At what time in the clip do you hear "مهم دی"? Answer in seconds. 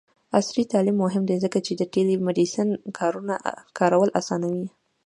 1.05-1.35